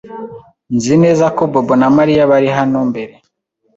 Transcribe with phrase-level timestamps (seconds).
[0.75, 3.13] Nzi neza ko Bobo na Mariya bari hano mbere.